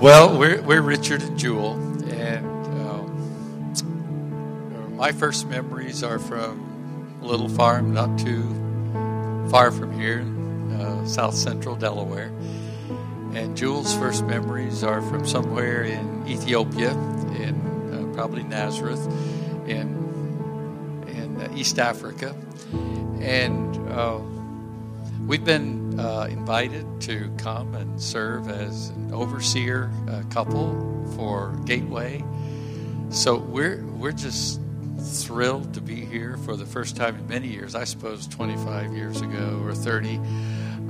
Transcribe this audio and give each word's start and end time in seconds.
Well, 0.00 0.38
we're, 0.38 0.62
we're 0.62 0.80
Richard 0.80 1.22
and 1.22 1.36
Jewel, 1.36 1.72
and 2.08 2.46
um, 2.88 3.74
my 4.96 5.10
first 5.10 5.48
memories 5.48 6.04
are 6.04 6.20
from 6.20 7.18
a 7.20 7.26
little 7.26 7.48
farm 7.48 7.94
not 7.94 8.16
too 8.16 8.44
far 9.50 9.72
from 9.72 9.90
here, 9.98 10.24
uh, 10.78 11.04
south 11.04 11.34
central 11.34 11.74
Delaware. 11.74 12.30
And 13.34 13.56
Jewel's 13.56 13.92
first 13.96 14.24
memories 14.24 14.84
are 14.84 15.02
from 15.02 15.26
somewhere 15.26 15.82
in 15.82 16.28
Ethiopia, 16.28 16.92
in 16.92 17.60
uh, 17.92 18.06
probably 18.14 18.44
Nazareth, 18.44 19.04
in 19.66 19.98
in 21.08 21.40
uh, 21.40 21.48
East 21.56 21.80
Africa, 21.80 22.36
and 23.20 23.76
uh, 23.90 24.20
we've 25.28 25.44
been 25.44 26.00
uh, 26.00 26.26
invited 26.30 27.02
to 27.02 27.30
come 27.36 27.74
and 27.74 28.00
serve 28.02 28.48
as 28.48 28.88
an 28.88 29.12
overseer 29.12 29.92
uh, 30.08 30.22
couple 30.30 31.06
for 31.14 31.52
Gateway. 31.66 32.24
So 33.10 33.36
we're 33.36 33.84
we're 33.84 34.12
just 34.12 34.60
thrilled 34.98 35.74
to 35.74 35.80
be 35.80 36.04
here 36.04 36.36
for 36.38 36.56
the 36.56 36.66
first 36.66 36.96
time 36.96 37.16
in 37.16 37.28
many 37.28 37.48
years. 37.48 37.74
I 37.74 37.84
suppose 37.84 38.26
25 38.26 38.94
years 38.94 39.20
ago 39.20 39.60
or 39.62 39.74
30, 39.74 40.20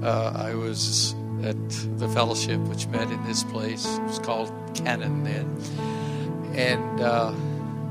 uh, 0.03 0.33
I 0.35 0.55
was 0.55 1.15
at 1.43 1.69
the 1.99 2.09
fellowship 2.09 2.61
which 2.61 2.87
met 2.87 3.11
in 3.11 3.23
this 3.25 3.43
place. 3.45 3.85
It 3.87 4.03
was 4.03 4.19
called 4.21 4.53
Canon 4.75 5.25
then, 5.25 6.55
and 6.55 7.01
uh, 7.01 7.35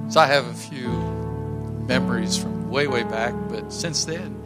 so 0.10 0.22
I 0.22 0.28
have 0.28 0.48
a 0.48 0.54
few 0.54 0.88
memories 1.88 2.38
from 2.38 2.70
way 2.70 2.88
way 2.88 3.04
back. 3.04 3.34
But 3.50 3.74
since 3.74 4.06
then, 4.06 4.42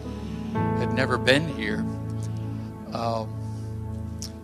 had 0.54 0.94
never 0.94 1.18
been 1.18 1.48
here. 1.56 1.86
Um, 2.94 3.30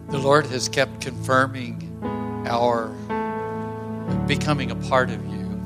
the 0.09 0.17
Lord 0.17 0.45
has 0.47 0.69
kept 0.69 1.01
confirming 1.01 1.83
our 2.47 2.87
becoming 4.25 4.71
a 4.71 4.75
part 4.75 5.09
of 5.09 5.25
you 5.27 5.61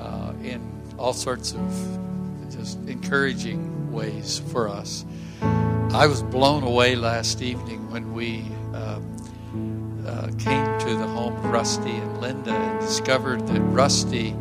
uh, 0.00 0.32
in 0.42 0.60
all 0.98 1.12
sorts 1.12 1.52
of 1.52 1.98
just 2.50 2.78
encouraging 2.86 3.92
ways 3.92 4.42
for 4.50 4.68
us. 4.68 5.04
I 5.40 6.06
was 6.06 6.22
blown 6.22 6.62
away 6.62 6.96
last 6.96 7.42
evening 7.42 7.90
when 7.90 8.14
we 8.14 8.44
uh, 8.74 9.00
uh, 10.06 10.26
came 10.38 10.78
to 10.80 10.96
the 10.96 11.06
home 11.06 11.36
of 11.36 11.44
Rusty 11.46 11.90
and 11.90 12.20
Linda 12.20 12.52
and 12.52 12.80
discovered 12.80 13.46
that 13.48 13.60
Rusty 13.60 14.34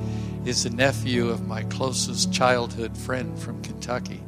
is 0.46 0.64
the 0.64 0.70
nephew 0.70 1.30
of 1.30 1.48
my 1.48 1.64
closest 1.64 2.34
childhood 2.34 2.98
friend 2.98 3.38
from 3.38 3.62
Kentucky. 3.62 4.22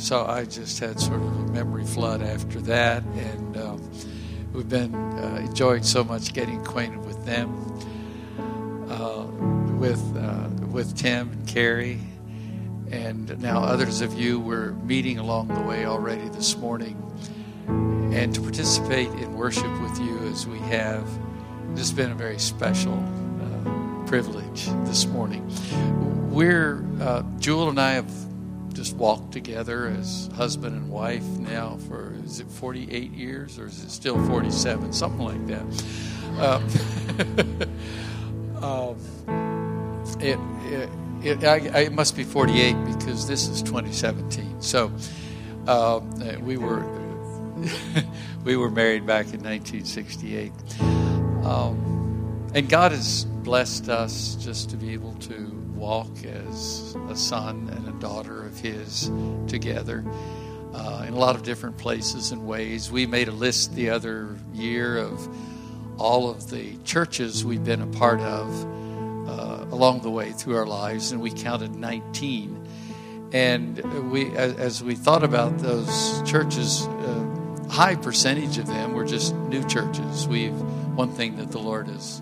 So 0.00 0.24
I 0.24 0.46
just 0.46 0.78
had 0.78 0.98
sort 0.98 1.20
of 1.20 1.26
a 1.26 1.52
memory 1.52 1.84
flood 1.84 2.22
after 2.22 2.58
that, 2.62 3.04
and 3.04 3.56
um, 3.58 3.90
we've 4.54 4.68
been 4.68 4.94
uh, 4.94 5.42
enjoying 5.44 5.82
so 5.82 6.02
much 6.02 6.32
getting 6.32 6.62
acquainted 6.62 7.04
with 7.04 7.22
them, 7.26 7.50
uh, 8.90 9.24
with 9.76 10.00
uh, 10.16 10.48
with 10.68 10.96
Tim 10.96 11.30
and 11.30 11.46
Carrie, 11.46 12.00
and 12.90 13.38
now 13.42 13.62
others 13.62 14.00
of 14.00 14.18
you 14.18 14.40
were 14.40 14.72
meeting 14.84 15.18
along 15.18 15.48
the 15.48 15.60
way 15.60 15.84
already 15.84 16.26
this 16.30 16.56
morning, 16.56 16.96
and 17.68 18.34
to 18.34 18.40
participate 18.40 19.08
in 19.08 19.34
worship 19.34 19.70
with 19.82 20.00
you 20.00 20.18
as 20.30 20.46
we 20.46 20.58
have. 20.60 21.06
Has 21.76 21.92
been 21.92 22.10
a 22.10 22.14
very 22.14 22.38
special 22.38 22.94
uh, 22.94 24.06
privilege 24.06 24.64
this 24.86 25.04
morning. 25.06 25.46
We're 26.30 26.82
uh, 27.02 27.22
Jewel 27.38 27.68
and 27.68 27.78
I 27.78 27.92
have 27.92 28.10
just 28.72 28.96
walked 28.96 29.32
together 29.32 29.86
as 29.86 30.28
husband 30.34 30.76
and 30.76 30.90
wife 30.90 31.24
now 31.38 31.76
for 31.88 32.14
is 32.24 32.40
it 32.40 32.46
48 32.48 33.12
years 33.12 33.58
or 33.58 33.66
is 33.66 33.82
it 33.82 33.90
still 33.90 34.24
47 34.26 34.92
something 34.92 35.24
like 35.24 35.46
that. 35.48 35.62
Um, 36.40 36.64
um, 38.62 38.96
it, 40.20 40.38
it, 40.72 40.90
it, 41.22 41.44
I, 41.44 41.80
it, 41.80 41.92
must 41.92 42.16
be 42.16 42.24
48 42.24 42.72
because 42.86 43.26
this 43.26 43.48
is 43.48 43.62
2017 43.62 44.60
so 44.62 44.92
uh, 45.66 46.00
we 46.40 46.56
were 46.56 46.84
we 48.44 48.56
were 48.56 48.70
married 48.70 49.06
back 49.06 49.34
in 49.34 49.42
1968 49.42 50.52
um, 51.44 52.50
and 52.54 52.68
God 52.68 52.92
has 52.92 53.26
blessed 53.42 53.88
us 53.88 54.36
just 54.36 54.70
to 54.70 54.76
be 54.76 54.92
able 54.92 55.14
to 55.14 55.50
walk 55.74 56.24
as 56.24 56.96
a 57.08 57.16
son 57.16 57.68
and 57.74 57.88
a 57.88 57.98
daughter 58.00 58.44
of 58.44 58.58
His 58.58 59.10
together 59.48 60.04
uh, 60.74 61.04
in 61.06 61.14
a 61.14 61.18
lot 61.18 61.36
of 61.36 61.42
different 61.42 61.78
places 61.78 62.32
and 62.32 62.46
ways. 62.46 62.90
We 62.90 63.06
made 63.06 63.28
a 63.28 63.32
list 63.32 63.74
the 63.74 63.90
other 63.90 64.36
year 64.52 64.98
of 64.98 65.28
all 65.98 66.30
of 66.30 66.50
the 66.50 66.76
churches 66.84 67.44
we've 67.44 67.64
been 67.64 67.82
a 67.82 67.86
part 67.86 68.20
of 68.20 69.28
uh, 69.28 69.66
along 69.70 70.00
the 70.00 70.10
way 70.10 70.32
through 70.32 70.56
our 70.56 70.66
lives, 70.66 71.12
and 71.12 71.20
we 71.20 71.30
counted 71.30 71.74
19. 71.74 72.56
And 73.32 74.10
we, 74.10 74.34
as 74.36 74.82
we 74.82 74.94
thought 74.96 75.22
about 75.22 75.58
those 75.58 76.22
churches, 76.24 76.86
uh, 76.86 77.68
high 77.70 77.94
percentage 77.94 78.58
of 78.58 78.66
them 78.66 78.92
were 78.92 79.04
just 79.04 79.34
new 79.34 79.64
churches. 79.68 80.26
We've 80.26 80.60
one 80.96 81.12
thing 81.12 81.36
that 81.36 81.52
the 81.52 81.60
Lord 81.60 81.86
has 81.86 82.20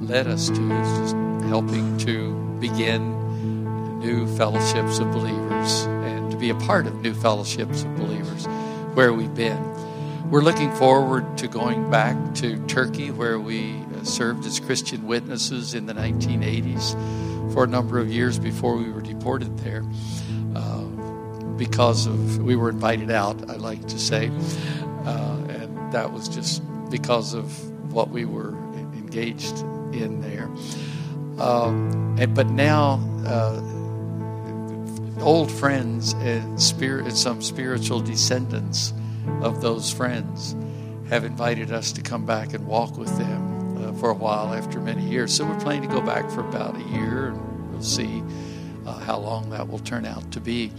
led 0.00 0.26
us 0.26 0.48
to 0.48 0.72
is 0.72 0.98
just 0.98 1.14
helping 1.46 1.98
to 1.98 2.32
begin 2.58 3.98
new 3.98 4.26
fellowships 4.36 4.98
of 4.98 5.12
believers 5.12 5.82
and 5.84 6.30
to 6.30 6.36
be 6.38 6.48
a 6.48 6.54
part 6.54 6.86
of 6.86 6.94
new 7.02 7.12
fellowships 7.12 7.82
of 7.82 7.96
believers 7.96 8.46
where 8.94 9.12
we've 9.12 9.34
been. 9.34 9.62
We're 10.30 10.42
looking 10.42 10.72
forward 10.76 11.36
to 11.38 11.48
going 11.48 11.90
back 11.90 12.34
to 12.36 12.64
Turkey, 12.66 13.10
where 13.10 13.38
we 13.38 13.82
served 14.04 14.46
as 14.46 14.58
Christian 14.58 15.06
witnesses 15.06 15.74
in 15.74 15.86
the 15.86 15.92
1980s 15.92 17.52
for 17.52 17.64
a 17.64 17.66
number 17.66 17.98
of 17.98 18.10
years 18.10 18.38
before 18.38 18.76
we 18.76 18.90
were 18.90 19.02
deported 19.02 19.58
there. 19.58 19.84
Uh, 20.54 20.84
because 21.56 22.06
of, 22.06 22.38
we 22.38 22.56
were 22.56 22.70
invited 22.70 23.10
out, 23.10 23.50
I 23.50 23.56
like 23.56 23.86
to 23.88 23.98
say, 23.98 24.30
uh, 25.04 25.36
and 25.48 25.92
that 25.92 26.12
was 26.12 26.28
just 26.28 26.62
because 26.90 27.34
of 27.34 27.92
what 27.92 28.08
we 28.08 28.24
were 28.24 28.54
engaged 28.94 29.64
in 29.92 30.20
there. 30.20 30.48
Um, 31.40 32.16
and, 32.18 32.34
but 32.34 32.48
now, 32.50 33.00
uh, 33.26 33.60
old 35.20 35.50
friends 35.50 36.14
and 36.14 36.60
spirit, 36.60 37.16
some 37.16 37.42
spiritual 37.42 38.00
descendants 38.00 38.92
of 39.42 39.60
those 39.60 39.92
friends 39.92 40.56
have 41.08 41.24
invited 41.24 41.72
us 41.72 41.92
to 41.92 42.02
come 42.02 42.24
back 42.24 42.54
and 42.54 42.66
walk 42.66 42.96
with 42.96 43.16
them 43.18 43.84
uh, 43.84 43.92
for 43.94 44.10
a 44.10 44.14
while 44.14 44.54
after 44.54 44.80
many 44.80 45.02
years. 45.08 45.34
So 45.34 45.44
we're 45.44 45.60
planning 45.60 45.88
to 45.88 45.94
go 45.94 46.00
back 46.00 46.30
for 46.30 46.40
about 46.40 46.76
a 46.76 46.82
year, 46.84 47.28
and 47.28 47.72
we'll 47.72 47.82
see 47.82 48.22
uh, 48.86 48.98
how 49.00 49.18
long 49.18 49.50
that 49.50 49.68
will 49.68 49.78
turn 49.80 50.06
out 50.06 50.30
to 50.32 50.40
be. 50.40 50.72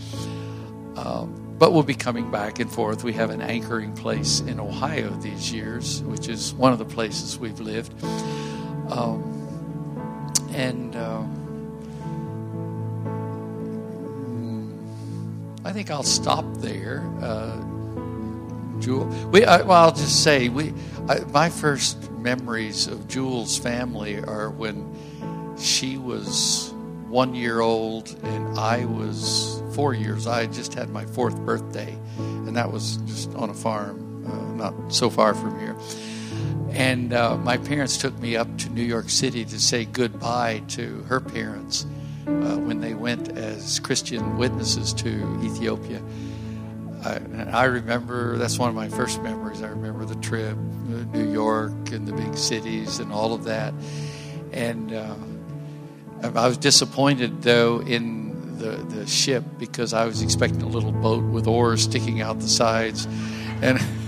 Um, 0.95 1.55
but 1.57 1.73
we'll 1.73 1.83
be 1.83 1.93
coming 1.93 2.31
back 2.31 2.59
and 2.59 2.71
forth. 2.71 3.03
We 3.03 3.13
have 3.13 3.29
an 3.29 3.41
anchoring 3.41 3.93
place 3.93 4.39
in 4.39 4.59
Ohio 4.59 5.09
these 5.21 5.53
years, 5.53 6.01
which 6.03 6.27
is 6.27 6.53
one 6.55 6.73
of 6.73 6.79
the 6.79 6.85
places 6.85 7.37
we've 7.37 7.59
lived. 7.59 7.93
Um, 8.91 9.23
and 10.53 10.95
uh, 10.95 11.23
I 15.63 15.71
think 15.71 15.89
I'll 15.89 16.03
stop 16.03 16.45
there. 16.57 17.09
Uh, 17.21 17.57
Jewel, 18.79 19.05
we, 19.31 19.45
I, 19.45 19.61
well, 19.61 19.85
I'll 19.85 19.91
just 19.91 20.23
say 20.23 20.49
we. 20.49 20.73
I, 21.07 21.19
my 21.31 21.49
first 21.49 22.11
memories 22.11 22.87
of 22.87 23.07
Jewel's 23.07 23.57
family 23.57 24.19
are 24.19 24.49
when 24.49 25.55
she 25.57 25.97
was 25.97 26.73
one 27.07 27.35
year 27.35 27.59
old 27.59 28.15
and 28.23 28.57
I 28.57 28.85
was 28.85 29.61
four 29.73 29.93
years. 29.93 30.27
I 30.27 30.47
just 30.47 30.73
had 30.73 30.89
my 30.89 31.05
fourth 31.05 31.37
birthday, 31.41 31.97
and 32.17 32.55
that 32.55 32.71
was 32.71 32.97
just 33.05 33.33
on 33.35 33.49
a 33.49 33.53
farm, 33.53 34.25
uh, 34.25 34.55
not 34.55 34.73
so 34.93 35.09
far 35.09 35.33
from 35.33 35.59
here. 35.59 35.75
And 36.71 37.13
uh, 37.13 37.37
my 37.37 37.57
parents 37.57 37.97
took 37.97 38.17
me 38.19 38.35
up 38.35 38.57
to 38.59 38.69
New 38.69 38.83
York 38.83 39.09
City 39.09 39.43
to 39.45 39.59
say 39.59 39.85
goodbye 39.85 40.63
to 40.69 41.03
her 41.03 41.19
parents 41.19 41.85
uh, 42.27 42.57
when 42.57 42.79
they 42.79 42.93
went 42.93 43.29
as 43.37 43.79
Christian 43.79 44.37
witnesses 44.37 44.93
to 44.93 45.39
Ethiopia. 45.43 46.01
I, 47.03 47.19
I, 47.51 47.63
remember 47.65 48.37
that's 48.37 48.57
one 48.59 48.69
of 48.69 48.75
my 48.75 48.87
first 48.89 49.21
memories. 49.21 49.61
I 49.61 49.69
remember 49.69 50.05
the 50.05 50.15
trip, 50.15 50.55
uh, 50.55 51.17
New 51.17 51.31
York 51.31 51.91
and 51.91 52.07
the 52.07 52.13
big 52.13 52.37
cities 52.37 52.99
and 52.99 53.11
all 53.11 53.33
of 53.33 53.45
that. 53.45 53.73
And 54.53 54.93
uh, 54.93 55.15
I 56.23 56.47
was 56.47 56.57
disappointed 56.57 57.41
though 57.41 57.81
in 57.81 58.57
the, 58.59 58.77
the 58.77 59.07
ship 59.07 59.43
because 59.57 59.93
I 59.93 60.05
was 60.05 60.21
expecting 60.21 60.61
a 60.61 60.67
little 60.67 60.91
boat 60.91 61.23
with 61.23 61.47
oars 61.47 61.83
sticking 61.83 62.21
out 62.21 62.39
the 62.39 62.47
sides. 62.47 63.07
And 63.61 63.79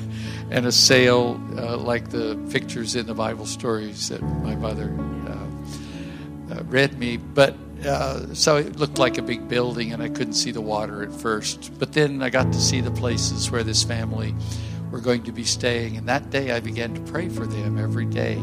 and 0.50 0.66
a 0.66 0.72
sail 0.72 1.40
uh, 1.58 1.78
like 1.78 2.10
the 2.10 2.38
pictures 2.52 2.96
in 2.96 3.08
the 3.08 3.14
Bible 3.14 3.46
stories 3.46 4.10
that 4.10 4.22
my 4.22 4.56
mother 4.56 4.96
uh, 5.28 6.54
uh, 6.54 6.64
read 6.66 6.98
me. 6.98 7.18
But 7.18 7.56
uh, 7.86 8.34
so 8.34 8.58
it 8.58 8.78
looked 8.78 8.98
like 8.98 9.18
a 9.18 9.22
big 9.22 9.48
building, 9.48 9.94
and 9.94 10.02
I 10.02 10.10
couldn't 10.10 10.34
see 10.34 10.52
the 10.52 10.62
water 10.62 11.04
at 11.04 11.12
first. 11.12 11.78
But 11.80 11.94
then 11.94 12.22
I 12.22 12.30
got 12.30 12.52
to 12.54 12.60
see 12.60 12.82
the 12.82 12.92
places 12.92 13.52
where 13.52 13.64
this 13.64 13.84
family 13.84 14.34
were 14.92 15.00
going 15.00 15.24
to 15.24 15.32
be 15.32 15.44
staying. 15.44 15.98
And 15.98 16.08
that 16.08 16.30
day 16.30 16.52
I 16.52 16.60
began 16.60 16.94
to 16.94 17.02
pray 17.12 17.28
for 17.28 17.48
them 17.48 17.78
every 17.78 18.06
day 18.06 18.42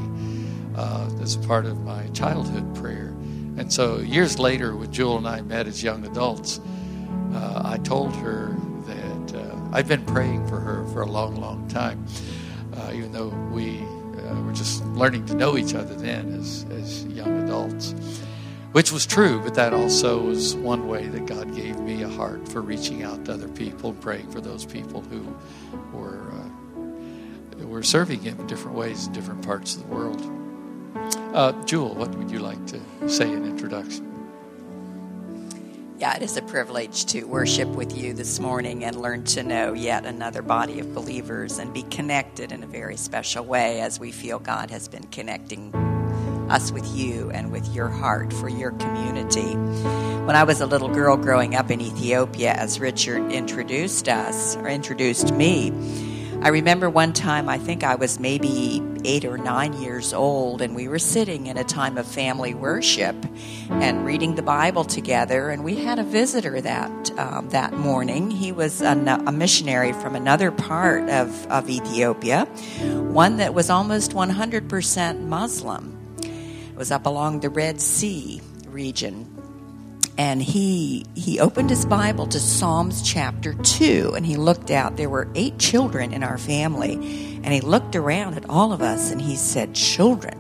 uh, 0.77 1.09
as 1.23 1.37
part 1.37 1.65
of 1.65 1.81
my 1.85 2.09
childhood 2.09 2.75
prayer. 2.75 3.15
And 3.57 3.73
so 3.73 3.99
years 3.99 4.39
later, 4.39 4.75
when 4.75 4.93
Jewel 4.93 5.19
and 5.19 5.29
I 5.29 5.43
met 5.43 5.67
as 5.67 5.83
young 5.83 6.05
adults, 6.07 6.61
uh, 7.35 7.63
I 7.65 7.79
told 7.79 8.15
her 8.17 8.57
I'd 9.73 9.89
been 9.89 10.05
praying 10.05 10.47
for 10.49 10.61
her 10.61 10.87
for 10.89 11.03
a 11.03 11.07
long, 11.07 11.37
long 11.37 11.69
time, 11.69 12.05
uh, 12.77 12.91
even 12.93 13.13
though 13.13 13.29
we 13.53 13.79
uh, 13.79 14.43
were 14.43 14.53
just 14.53 14.85
learning 14.87 15.27
to 15.27 15.35
know 15.35 15.57
each 15.57 15.75
other 15.75 15.95
then 15.95 16.33
as, 16.35 16.67
as 16.71 17.05
young 17.07 17.45
adults 17.45 17.95
which 18.73 18.93
was 18.93 19.05
true, 19.05 19.41
but 19.41 19.55
that 19.55 19.75
also 19.75 20.21
was 20.21 20.55
one 20.55 20.87
way 20.87 21.09
that 21.09 21.27
God 21.27 21.55
gave 21.57 21.79
me 21.81 22.03
a 22.03 22.09
heart 22.09 22.49
for 22.49 22.61
reaching 22.61 23.03
out 23.03 23.25
to 23.25 23.33
other 23.33 23.49
people, 23.49 23.93
praying 23.95 24.31
for 24.31 24.41
those 24.41 24.65
people 24.65 25.01
who 25.03 25.37
were 25.93 26.31
uh, 26.33 27.67
were 27.67 27.83
serving 27.83 28.21
Him 28.21 28.39
in 28.41 28.47
different 28.47 28.77
ways 28.77 29.07
in 29.07 29.13
different 29.13 29.45
parts 29.45 29.77
of 29.77 29.83
the 29.83 29.95
world. 29.95 30.21
Uh, 31.35 31.53
Jewel, 31.65 31.95
what 31.95 32.15
would 32.15 32.31
you 32.31 32.39
like 32.39 32.65
to 32.67 32.81
say 33.09 33.31
in 33.31 33.45
introduction? 33.45 34.10
Yeah, 36.01 36.17
it 36.17 36.23
is 36.23 36.39
a 36.39 36.43
privilege 36.43 37.05
to 37.13 37.25
worship 37.25 37.69
with 37.69 37.95
you 37.95 38.15
this 38.15 38.41
morning 38.41 38.85
and 38.87 38.99
learn 38.99 39.25
to 39.25 39.43
know 39.43 39.75
yet 39.75 40.07
another 40.07 40.41
body 40.41 40.81
of 40.81 40.95
believers 40.95 41.59
and 41.59 41.75
be 41.75 41.83
connected 41.83 42.53
in 42.53 42.63
a 42.63 42.67
very 42.67 42.97
special 42.97 43.45
way 43.45 43.83
as 43.83 44.01
we 44.01 44.11
feel 44.11 44.39
God 44.39 44.71
has 44.71 44.89
been 44.89 45.03
connecting 45.09 45.75
us 46.49 46.73
with 46.73 46.87
you 46.97 47.31
and 47.33 47.53
with 47.53 47.69
your 47.75 47.89
heart 47.89 48.33
for 48.33 48.49
your 48.49 48.71
community. 48.71 49.55
When 50.25 50.37
I 50.37 50.45
was 50.45 50.63
a 50.63 50.67
little 50.67 50.89
girl 50.89 51.19
growing 51.19 51.55
up 51.55 51.71
in 51.71 51.83
Ethiopia, 51.83 52.55
as 52.55 52.81
Richard 52.81 53.31
introduced 53.31 54.09
us, 54.09 54.57
or 54.57 54.69
introduced 54.69 55.35
me, 55.35 55.71
I 56.43 56.49
remember 56.49 56.89
one 56.89 57.13
time, 57.13 57.51
I 57.51 57.59
think 57.59 57.85
I 57.85 57.97
was 57.97 58.19
maybe 58.19 58.83
eight 59.05 59.27
or 59.27 59.37
nine 59.37 59.75
years 59.75 60.15
old, 60.15 60.63
and 60.63 60.75
we 60.75 60.89
were 60.89 60.99
sitting 60.99 61.49
in 61.49 61.59
a 61.59 61.65
time 61.65 61.99
of 61.99 62.07
family 62.07 62.55
worship 62.55 63.15
and 63.69 64.07
reading 64.07 64.37
the 64.37 64.43
Bible 64.43 64.85
together. 64.85 65.51
And 65.51 65.63
we 65.63 65.77
had 65.77 65.99
a 65.99 66.03
visitor 66.03 66.59
that 66.63 67.19
um, 67.19 67.51
that 67.51 67.75
morning. 67.75 68.31
He 68.31 68.53
was 68.53 68.81
a, 68.81 68.93
a, 69.27 69.33
missionary 69.33 69.93
from 69.93 70.17
another 70.17 70.51
part 70.51 71.11
of, 71.11 71.47
of 71.49 71.69
Ethiopia, 71.69 72.47
one 72.87 73.37
that 73.37 73.53
was 73.53 73.69
almost 73.69 74.13
100% 74.13 75.21
Muslim 75.21 75.99
It 76.23 76.77
was 76.77 76.91
up 76.91 77.05
along 77.05 77.41
the 77.41 77.51
Red 77.51 77.83
Sea 77.83 78.41
region. 78.67 79.40
And 80.21 80.43
he 80.43 81.07
he 81.15 81.41
opened 81.41 81.71
his 81.71 81.87
Bible 81.87 82.27
to 82.27 82.39
Psalms 82.39 83.01
chapter 83.01 83.55
2 83.55 84.13
and 84.15 84.27
he 84.27 84.37
looked 84.37 84.71
out 84.71 84.99
there 84.99 85.09
were 85.09 85.27
8 85.35 85.59
children 85.59 86.13
in 86.13 86.23
our 86.23 86.37
family 86.37 86.93
and 87.43 87.55
he 87.55 87.63
looked 87.63 87.97
around 87.97 88.35
at 88.35 88.47
all 88.51 88.75
of 88.75 88.83
us 88.83 89.11
and 89.11 89.23
he 89.23 89.35
said, 89.35 89.75
"Children, 89.75 90.37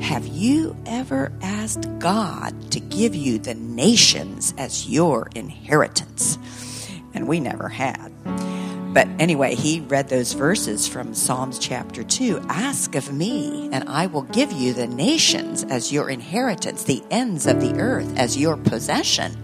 have 0.00 0.26
you 0.26 0.74
ever 0.86 1.32
asked 1.42 1.86
God 1.98 2.70
to 2.70 2.80
give 2.80 3.14
you 3.14 3.38
the 3.38 3.52
nations 3.54 4.54
as 4.56 4.88
your 4.88 5.28
inheritance?" 5.34 6.38
And 7.12 7.28
we 7.28 7.40
never 7.40 7.68
had. 7.68 8.10
But 8.92 9.08
anyway, 9.18 9.54
he 9.54 9.80
read 9.80 10.10
those 10.10 10.34
verses 10.34 10.86
from 10.86 11.14
Psalms 11.14 11.58
chapter 11.58 12.04
2 12.04 12.44
Ask 12.50 12.94
of 12.94 13.10
me, 13.10 13.70
and 13.72 13.88
I 13.88 14.06
will 14.06 14.22
give 14.22 14.52
you 14.52 14.74
the 14.74 14.86
nations 14.86 15.64
as 15.64 15.90
your 15.90 16.10
inheritance, 16.10 16.84
the 16.84 17.02
ends 17.10 17.46
of 17.46 17.60
the 17.60 17.72
earth 17.80 18.12
as 18.18 18.36
your 18.36 18.58
possession. 18.58 19.34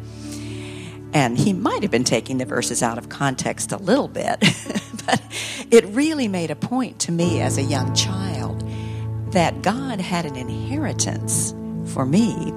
And 1.14 1.38
he 1.38 1.54
might 1.54 1.80
have 1.80 1.90
been 1.90 2.04
taking 2.04 2.36
the 2.36 2.44
verses 2.44 2.82
out 2.82 2.98
of 2.98 3.08
context 3.08 3.72
a 3.72 3.78
little 3.78 4.08
bit, 4.08 4.38
but 5.06 5.22
it 5.70 5.86
really 5.86 6.28
made 6.28 6.50
a 6.50 6.56
point 6.56 6.98
to 7.00 7.12
me 7.12 7.40
as 7.40 7.56
a 7.56 7.62
young 7.62 7.94
child 7.94 8.68
that 9.32 9.62
God 9.62 9.98
had 9.98 10.26
an 10.26 10.36
inheritance 10.36 11.54
for 11.86 12.04
me, 12.04 12.50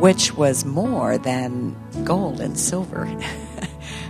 which 0.00 0.34
was 0.34 0.64
more 0.64 1.16
than 1.16 1.76
gold 2.04 2.40
and 2.40 2.58
silver. 2.58 3.06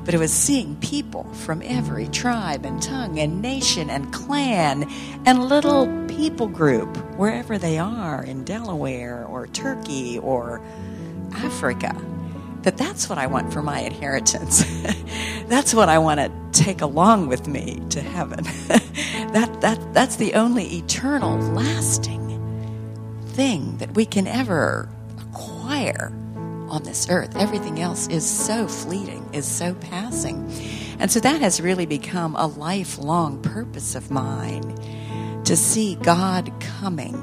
but 0.08 0.14
it 0.14 0.18
was 0.18 0.32
seeing 0.32 0.74
people 0.76 1.24
from 1.34 1.60
every 1.62 2.08
tribe 2.08 2.64
and 2.64 2.82
tongue 2.82 3.18
and 3.18 3.42
nation 3.42 3.90
and 3.90 4.10
clan 4.10 4.90
and 5.26 5.50
little 5.50 5.86
people 6.08 6.46
group, 6.46 6.96
wherever 7.18 7.58
they 7.58 7.76
are 7.76 8.24
in 8.24 8.42
Delaware 8.42 9.26
or 9.26 9.46
Turkey 9.48 10.18
or 10.18 10.62
Africa. 11.34 11.94
That 12.62 12.78
that's 12.78 13.10
what 13.10 13.18
I 13.18 13.26
want 13.26 13.52
for 13.52 13.60
my 13.60 13.80
inheritance. 13.80 14.64
that's 15.46 15.74
what 15.74 15.90
I 15.90 15.98
want 15.98 16.20
to 16.20 16.32
take 16.52 16.80
along 16.80 17.28
with 17.28 17.46
me 17.46 17.82
to 17.90 18.00
heaven. 18.00 18.44
that, 19.34 19.58
that, 19.60 19.92
that's 19.92 20.16
the 20.16 20.32
only 20.32 20.78
eternal, 20.78 21.36
lasting 21.52 22.18
thing 23.26 23.76
that 23.76 23.94
we 23.94 24.06
can 24.06 24.26
ever 24.26 24.88
acquire 25.18 26.10
on 26.70 26.82
this 26.84 27.08
earth. 27.08 27.36
Everything 27.36 27.80
else 27.80 28.08
is 28.08 28.28
so 28.28 28.68
fleeting, 28.68 29.28
is 29.32 29.46
so 29.46 29.74
passing. 29.74 30.50
And 30.98 31.10
so 31.10 31.20
that 31.20 31.40
has 31.40 31.60
really 31.60 31.86
become 31.86 32.34
a 32.36 32.46
lifelong 32.46 33.42
purpose 33.42 33.94
of 33.94 34.10
mine 34.10 34.76
to 35.44 35.56
see 35.56 35.94
God 35.96 36.52
coming 36.60 37.14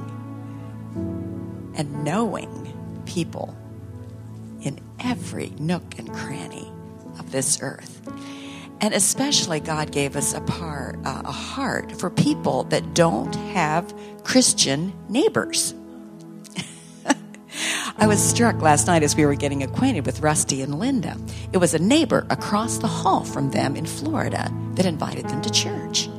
and 1.76 2.04
knowing 2.04 2.74
people 3.06 3.56
in 4.62 4.80
every 5.00 5.50
nook 5.60 6.00
and 6.00 6.12
cranny 6.12 6.72
of 7.20 7.32
this 7.32 7.60
earth. 7.62 8.02
And 8.82 8.94
especially, 8.94 9.62
God 9.62 9.92
gave 9.92 10.16
us 10.16 10.34
a, 10.34 10.42
part, 10.42 10.98
uh, 11.06 11.22
a 11.26 11.32
heart 11.32 11.98
for 11.98 12.10
people 12.10 12.66
that 12.66 12.94
don't 12.94 13.34
have 13.36 13.94
Christian 14.24 14.94
neighbors. 15.08 15.74
I 17.98 18.08
was 18.08 18.22
struck 18.22 18.62
last 18.62 18.88
night 18.88 19.04
as 19.04 19.16
we 19.16 19.26
were 19.26 19.36
getting 19.36 19.64
acquainted 19.64 20.06
with 20.06 20.20
Rusty 20.20 20.62
and 20.62 20.78
Linda. 20.78 21.18
It 21.54 21.60
was 21.60 21.74
a 21.74 21.80
neighbor 21.80 22.28
across 22.30 22.78
the 22.78 22.88
hall 22.88 23.24
from 23.24 23.52
them 23.52 23.78
in 23.78 23.86
Florida 23.86 24.52
that 24.74 24.86
invited 24.86 25.30
them 25.30 25.42
to 25.42 25.50
church. 25.50 26.10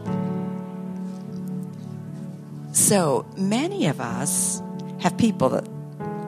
So 2.72 3.26
many 3.36 3.86
of 3.86 4.00
us 4.00 4.62
have 5.00 5.18
people 5.18 5.50
that 5.50 5.68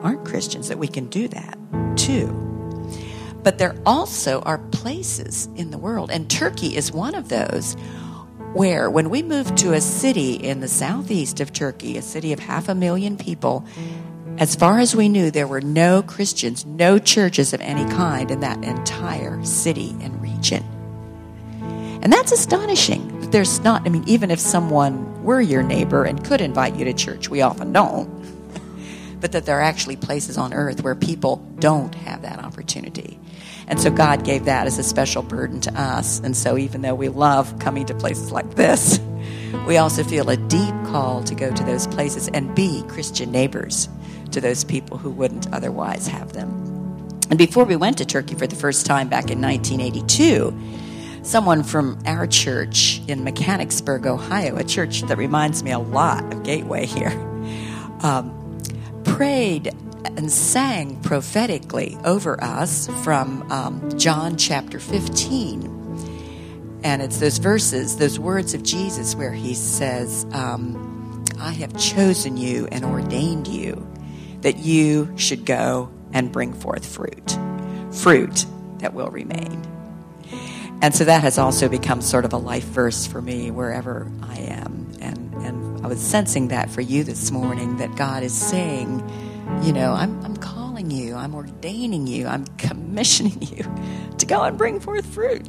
aren't 0.03 0.23
Christians 0.23 0.67
that 0.67 0.77
we 0.77 0.87
can 0.87 1.07
do 1.07 1.27
that 1.29 1.57
too. 1.95 2.27
But 3.41 3.57
there 3.57 3.75
also 3.87 4.41
are 4.41 4.59
places 4.59 5.49
in 5.55 5.71
the 5.71 5.77
world, 5.79 6.11
and 6.11 6.29
Turkey 6.29 6.75
is 6.75 6.91
one 6.91 7.15
of 7.15 7.29
those 7.29 7.75
where 8.53 8.89
when 8.89 9.09
we 9.09 9.23
moved 9.23 9.57
to 9.57 9.73
a 9.73 9.81
city 9.81 10.33
in 10.33 10.59
the 10.59 10.67
southeast 10.67 11.39
of 11.39 11.53
Turkey, 11.53 11.97
a 11.97 12.01
city 12.01 12.33
of 12.33 12.39
half 12.39 12.67
a 12.67 12.75
million 12.75 13.15
people, 13.15 13.65
as 14.39 14.55
far 14.55 14.79
as 14.79 14.95
we 14.95 15.09
knew, 15.09 15.31
there 15.31 15.47
were 15.47 15.59
no 15.59 16.01
Christians, 16.01 16.65
no 16.65 16.97
churches 16.97 17.51
of 17.51 17.59
any 17.59 17.83
kind 17.91 18.31
in 18.31 18.39
that 18.39 18.63
entire 18.63 19.43
city 19.43 19.93
and 19.99 20.21
region. 20.21 20.63
And 22.01 22.13
that's 22.13 22.31
astonishing. 22.31 23.31
There's 23.31 23.59
not, 23.59 23.85
I 23.85 23.89
mean, 23.89 24.05
even 24.07 24.31
if 24.31 24.39
someone 24.39 25.25
were 25.25 25.41
your 25.41 25.61
neighbor 25.61 26.05
and 26.05 26.23
could 26.23 26.39
invite 26.39 26.77
you 26.77 26.85
to 26.85 26.93
church, 26.93 27.29
we 27.29 27.41
often 27.41 27.73
don't, 27.73 28.09
but 29.19 29.33
that 29.33 29.45
there 29.45 29.57
are 29.57 29.61
actually 29.61 29.97
places 29.97 30.37
on 30.37 30.53
earth 30.53 30.83
where 30.83 30.95
people 30.95 31.45
don't 31.59 31.93
have 31.95 32.21
that 32.21 32.39
opportunity. 32.39 33.19
And 33.67 33.77
so 33.77 33.91
God 33.91 34.23
gave 34.23 34.45
that 34.45 34.67
as 34.67 34.79
a 34.79 34.83
special 34.83 35.21
burden 35.21 35.59
to 35.61 35.79
us. 35.79 36.21
And 36.21 36.35
so 36.35 36.57
even 36.57 36.81
though 36.81 36.95
we 36.95 37.09
love 37.09 37.59
coming 37.59 37.85
to 37.87 37.93
places 37.93 38.31
like 38.31 38.55
this, 38.55 39.01
we 39.67 39.75
also 39.75 40.01
feel 40.05 40.29
a 40.29 40.37
deep 40.37 40.73
call 40.85 41.25
to 41.25 41.35
go 41.35 41.53
to 41.53 41.63
those 41.65 41.87
places 41.87 42.29
and 42.29 42.55
be 42.55 42.83
Christian 42.87 43.33
neighbors 43.33 43.89
to 44.29 44.41
those 44.41 44.63
people 44.63 44.97
who 44.97 45.09
wouldn't 45.09 45.51
otherwise 45.53 46.07
have 46.07 46.33
them. 46.33 46.49
And 47.29 47.37
before 47.37 47.63
we 47.63 47.75
went 47.75 47.97
to 47.99 48.05
Turkey 48.05 48.35
for 48.35 48.47
the 48.47 48.55
first 48.55 48.85
time 48.85 49.07
back 49.07 49.29
in 49.29 49.41
1982, 49.41 51.23
someone 51.23 51.63
from 51.63 51.99
our 52.05 52.25
church 52.25 53.01
in 53.07 53.23
Mechanicsburg, 53.23 54.07
Ohio, 54.07 54.55
a 54.55 54.63
church 54.63 55.01
that 55.03 55.17
reminds 55.17 55.63
me 55.63 55.71
a 55.71 55.79
lot 55.79 56.33
of 56.33 56.43
Gateway 56.43 56.85
here, 56.85 57.11
um, 58.01 58.59
prayed 59.03 59.73
and 60.05 60.31
sang 60.31 60.99
prophetically 61.01 61.97
over 62.03 62.41
us 62.43 62.87
from 63.03 63.49
um, 63.51 63.99
John 63.99 64.37
chapter 64.37 64.79
15. 64.79 66.79
And 66.83 67.01
it's 67.01 67.19
those 67.19 67.37
verses, 67.37 67.97
those 67.97 68.17
words 68.17 68.53
of 68.53 68.63
Jesus 68.63 69.15
where 69.15 69.33
he 69.33 69.53
says, 69.53 70.25
um, 70.31 71.25
I 71.39 71.51
have 71.51 71.77
chosen 71.77 72.37
you 72.37 72.67
and 72.71 72.85
ordained 72.85 73.47
you 73.47 73.85
that 74.41 74.57
you 74.57 75.13
should 75.17 75.45
go 75.45 75.91
and 76.13 76.31
bring 76.31 76.53
forth 76.53 76.85
fruit, 76.85 77.37
fruit 77.91 78.45
that 78.79 78.93
will 78.93 79.09
remain. 79.09 79.65
And 80.81 80.95
so 80.95 81.03
that 81.03 81.23
has 81.23 81.37
also 81.37 81.67
become 81.67 82.01
sort 82.01 82.23
of 82.23 82.31
a 82.31 82.37
life 82.37 82.63
verse 82.63 83.05
for 83.05 83.21
me 83.21 83.51
wherever 83.51 84.09
I 84.23 84.37
am. 84.37 84.89
And, 85.01 85.33
and 85.35 85.85
I 85.85 85.87
was 85.87 85.99
sensing 85.99 86.47
that 86.49 86.69
for 86.69 86.81
you 86.81 87.03
this 87.03 87.31
morning 87.31 87.77
that 87.77 87.95
God 87.97 88.23
is 88.23 88.33
saying, 88.33 88.99
you 89.61 89.73
know, 89.73 89.91
I'm, 89.91 90.23
I'm 90.23 90.37
calling 90.37 90.89
you, 90.89 91.15
I'm 91.15 91.35
ordaining 91.35 92.07
you, 92.07 92.27
I'm 92.27 92.45
commissioning 92.57 93.41
you 93.41 93.65
to 94.17 94.25
go 94.25 94.41
and 94.43 94.57
bring 94.57 94.79
forth 94.79 95.05
fruit. 95.05 95.47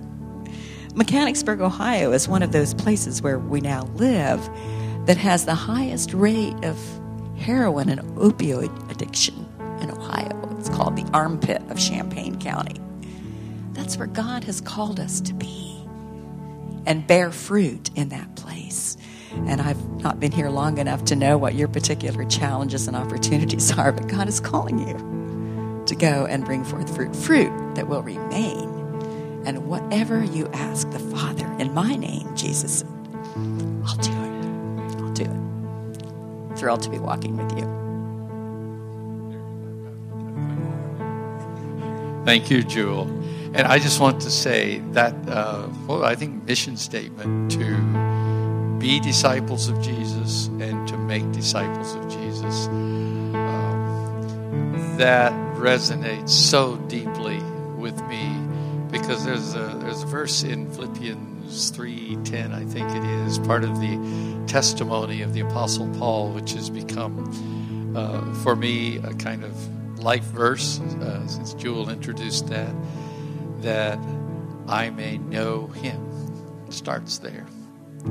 Mechanicsburg, 0.95 1.61
Ohio 1.61 2.11
is 2.11 2.27
one 2.27 2.43
of 2.43 2.51
those 2.51 2.75
places 2.75 3.23
where 3.23 3.39
we 3.39 3.61
now 3.61 3.85
live 3.95 4.41
that 5.07 5.17
has 5.17 5.45
the 5.45 5.55
highest 5.55 6.13
rate 6.13 6.65
of 6.65 6.77
heroin 7.41 7.89
and 7.89 8.01
opioid 8.17 8.91
addiction 8.91 9.47
in 9.81 9.91
Ohio. 9.91 10.57
It's 10.59 10.69
called 10.69 10.97
the 10.97 11.09
armpit 11.13 11.63
of 11.71 11.79
Champaign 11.79 12.39
County. 12.39 12.81
That's 13.73 13.97
where 13.97 14.07
God 14.07 14.45
has 14.45 14.61
called 14.61 15.01
us 15.01 15.21
to 15.23 15.35
be 15.35 15.83
and 16.87 17.07
bear 17.07 17.31
fruit 17.31 17.91
in 17.95 18.11
that 18.11 18.37
place. 18.37 18.97
And 19.33 19.61
I've 19.61 19.83
not 20.03 20.21
been 20.21 20.33
here 20.33 20.51
long 20.51 20.79
enough 20.79 21.05
to 21.07 21.17
know 21.17 21.39
what 21.39 21.55
your 21.55 21.69
particular 21.69 22.25
challenges 22.25 22.87
and 22.87 22.97
opportunities 22.97 23.73
are, 23.79 23.93
but 23.93 24.09
God 24.09 24.29
is 24.29 24.41
calling 24.41 24.79
you 24.79 25.85
to 25.87 25.95
go 25.95 26.27
and 26.27 26.45
bring 26.45 26.65
forth 26.65 26.95
fruit, 26.95 27.15
fruit 27.17 27.75
that 27.75 27.89
will 27.89 28.03
remain. 28.03 28.69
And 29.47 29.67
whatever 29.67 30.23
you 30.23 30.47
ask 30.49 30.91
the 30.91 30.99
Father 30.99 31.47
in 31.59 31.73
my 31.73 31.97
name, 31.97 32.35
Jesus 32.37 32.85
I'll 33.87 33.97
do 33.97 34.20
Thrilled 36.61 36.83
to 36.83 36.91
be 36.91 36.99
walking 36.99 37.39
with 37.39 37.51
you. 37.57 37.65
Thank 42.27 42.51
you, 42.51 42.63
Jewel. 42.63 43.09
And 43.55 43.67
I 43.67 43.79
just 43.79 43.99
want 43.99 44.21
to 44.21 44.31
say 44.31 44.81
that, 44.93 45.15
uh, 45.27 45.71
well, 45.87 46.05
I 46.05 46.15
think 46.17 46.45
mission 46.45 46.77
statement 46.77 47.51
to 47.53 48.79
be 48.79 49.01
disciples 49.01 49.71
of 49.71 49.81
Jesus 49.81 50.49
and 50.49 50.87
to 50.87 50.99
make 50.99 51.33
disciples 51.33 51.95
of 51.95 52.11
Jesus. 52.11 52.67
Um, 52.67 53.35
that 54.99 55.33
resonates 55.57 56.29
so 56.29 56.77
deeply 56.77 57.39
with 57.79 57.99
me 58.03 58.37
because 58.91 59.25
there's 59.25 59.55
a 59.55 59.79
there's 59.81 60.03
a 60.03 60.07
verse 60.07 60.43
in 60.43 60.71
Philippians 60.71 61.30
3:10 61.51 62.53
I 62.53 62.65
think 62.65 62.91
it 62.91 63.05
is 63.05 63.39
part 63.39 63.65
of 63.65 63.81
the 63.81 64.45
testimony 64.47 65.23
of 65.23 65.35
the 65.35 65.41
apostle 65.41 65.89
Paul 65.99 66.33
which 66.33 66.53
has 66.53 66.71
become 66.71 67.95
uh, 67.97 68.35
for 68.43 68.57
me 68.57 68.99
a 68.99 69.15
kind 69.15 69.45
of 69.45 69.55
life 70.03 70.25
verse 70.25 70.81
uh, 70.81 71.27
since 71.27 71.55
Jewel 71.55 71.91
introduced 71.91 72.49
that 72.49 72.75
that 73.63 73.99
I 74.71 74.91
may 74.91 75.19
know 75.19 75.67
him. 75.67 76.65
It 76.69 76.73
starts 76.73 77.19
there. 77.19 77.47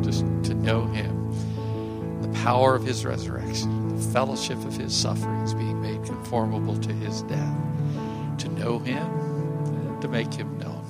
Just 0.01 0.25
to 0.43 0.53
know 0.53 0.85
him. 0.87 2.21
The 2.21 2.27
power 2.39 2.75
of 2.75 2.83
his 2.83 3.05
resurrection, 3.05 3.95
the 3.95 4.03
fellowship 4.11 4.57
of 4.65 4.75
his 4.75 4.95
sufferings, 4.95 5.53
being 5.53 5.81
made 5.81 6.03
conformable 6.03 6.77
to 6.77 6.93
his 6.93 7.23
death. 7.23 7.57
To 8.39 8.49
know 8.49 8.79
him, 8.79 9.99
to 10.01 10.07
make 10.07 10.33
him 10.33 10.57
known. 10.59 10.83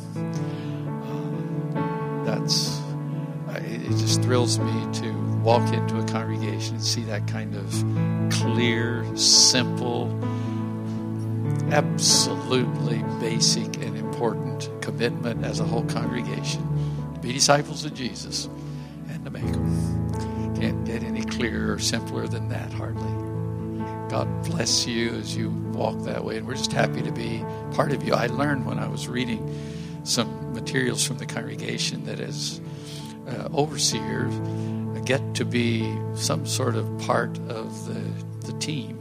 That's, 2.50 2.82
it 3.63 3.89
just 4.00 4.24
thrills 4.24 4.58
me 4.58 4.88
to 5.01 5.12
walk 5.44 5.72
into 5.72 6.00
a 6.00 6.06
congregation 6.06 6.75
and 6.75 6.84
see 6.84 7.03
that 7.03 7.27
kind 7.27 7.56
of 7.56 7.70
clear, 8.39 9.06
simple, 9.15 10.08
absolutely 11.72 13.03
basic 13.20 13.84
and 13.84 13.96
important 13.96 14.68
commitment 14.82 15.46
as 15.46 15.60
a 15.60 15.63
whole 15.63 15.86
congregation 15.86 16.63
to 17.13 17.20
be 17.20 17.34
disciples 17.34 17.86
of 17.86 17.94
Jesus 17.94 18.50
and 19.10 19.24
to 19.25 19.29
make 19.29 19.44
them. 19.44 20.56
Can't 20.56 20.84
get 20.86 21.03
any 21.03 21.24
clearer 21.24 21.74
or 21.74 21.79
simpler 21.79 22.27
than 22.27 22.50
that, 22.50 22.74
hardly. 22.74 23.12
God 24.10 24.27
bless 24.46 24.88
you 24.88 25.12
as 25.12 25.38
you 25.38 25.51
walk 25.51 26.03
that 26.06 26.25
way, 26.25 26.38
and 26.38 26.48
we're 26.48 26.56
just 26.56 26.74
happy 26.74 27.03
to 27.03 27.12
be 27.12 27.46
part 27.74 27.91
of 27.91 28.01
you. 28.03 28.15
I 28.15 28.25
learned 28.25 28.65
when 28.65 28.79
I 28.79 28.88
was 28.88 29.08
reading 29.08 29.56
some 30.03 30.38
materials 30.60 31.06
from 31.06 31.18
the 31.18 31.25
congregation 31.25 32.06
that 32.06 32.20
as 32.20 32.60
uh, 33.28 33.50
overseers 33.54 34.34
get 35.10 35.34
to 35.34 35.44
be 35.44 35.92
some 36.13 36.46
sort 36.46 36.75
of 36.75 36.86
part 37.00 37.36
of 37.50 37.88
the, 37.88 38.51
the 38.51 38.60
team 38.60 38.96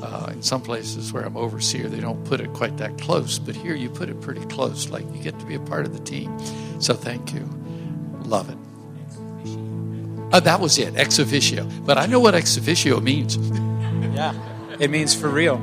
uh, 0.00 0.30
in 0.32 0.40
some 0.40 0.62
places 0.62 1.12
where 1.12 1.24
I'm 1.24 1.36
overseer, 1.36 1.88
they 1.88 1.98
don't 1.98 2.24
put 2.26 2.40
it 2.40 2.52
quite 2.52 2.76
that 2.76 2.96
close, 2.98 3.40
but 3.40 3.56
here 3.56 3.74
you 3.74 3.90
put 3.90 4.08
it 4.08 4.20
pretty 4.20 4.44
close, 4.46 4.88
like 4.88 5.04
you 5.12 5.20
get 5.20 5.38
to 5.40 5.46
be 5.46 5.56
a 5.56 5.60
part 5.60 5.84
of 5.84 5.94
the 5.94 6.04
team. 6.04 6.38
So 6.80 6.94
thank 6.94 7.34
you. 7.34 7.40
Love 8.22 8.50
it. 8.50 8.58
Uh, 10.32 10.38
that 10.38 10.60
was 10.60 10.78
it, 10.78 10.94
ex 10.96 11.18
officio. 11.18 11.64
But 11.84 11.98
I 11.98 12.06
know 12.06 12.20
what 12.20 12.36
ex 12.36 12.56
officio 12.56 13.00
means. 13.00 13.36
Yeah, 14.12 14.34
it 14.78 14.90
means 14.90 15.14
for 15.14 15.30
real. 15.30 15.56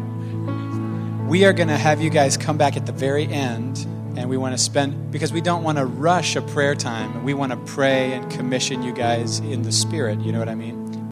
We 1.27 1.45
are 1.45 1.53
going 1.53 1.67
to 1.67 1.77
have 1.77 2.01
you 2.01 2.09
guys 2.09 2.35
come 2.35 2.57
back 2.57 2.75
at 2.75 2.87
the 2.87 2.91
very 2.91 3.27
end, 3.27 3.85
and 4.19 4.29
we 4.29 4.35
want 4.35 4.53
to 4.53 4.61
spend, 4.61 5.11
because 5.11 5.31
we 5.31 5.39
don't 5.39 5.63
want 5.63 5.77
to 5.77 5.85
rush 5.85 6.35
a 6.35 6.41
prayer 6.41 6.75
time. 6.75 7.23
We 7.23 7.33
want 7.33 7.53
to 7.53 7.57
pray 7.57 8.11
and 8.11 8.29
commission 8.29 8.83
you 8.83 8.91
guys 8.91 9.39
in 9.39 9.61
the 9.61 9.71
spirit, 9.71 10.19
you 10.19 10.33
know 10.33 10.39
what 10.39 10.49
I 10.49 10.55
mean? 10.55 10.78